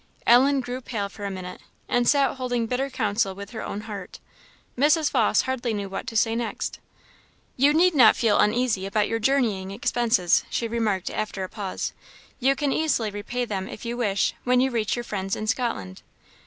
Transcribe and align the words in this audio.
Ellen 0.25 0.61
grew 0.61 0.81
pale 0.81 1.09
for 1.09 1.25
a 1.25 1.29
minute, 1.29 1.61
and 1.87 2.09
sat 2.09 2.37
holding 2.37 2.65
bitter 2.65 2.89
counsel 2.89 3.35
with 3.35 3.51
her 3.51 3.61
own 3.61 3.81
heart. 3.81 4.19
Mrs. 4.75 5.11
Vawse 5.11 5.43
hardly 5.43 5.75
knew 5.75 5.89
what 5.89 6.07
to 6.07 6.15
say 6.17 6.35
next. 6.35 6.79
"You 7.55 7.71
need 7.71 7.93
not 7.93 8.15
feel 8.15 8.39
uneasy 8.39 8.87
about 8.87 9.07
your 9.07 9.19
journeying 9.19 9.69
expenses," 9.69 10.43
she 10.49 10.67
remarked, 10.67 11.11
after 11.11 11.43
a 11.43 11.49
pause; 11.49 11.93
"you 12.39 12.55
can 12.55 12.71
easily 12.73 13.11
repay 13.11 13.45
them 13.45 13.67
if 13.69 13.85
you 13.85 13.95
wish, 13.95 14.33
when 14.43 14.59
you 14.59 14.71
reach 14.71 14.95
your 14.95 15.03
friends 15.05 15.35
in 15.35 15.45
Scotland." 15.45 16.01